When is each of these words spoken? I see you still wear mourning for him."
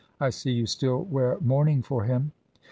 I 0.19 0.31
see 0.31 0.49
you 0.49 0.65
still 0.65 1.03
wear 1.03 1.37
mourning 1.41 1.83
for 1.83 2.05
him." 2.05 2.31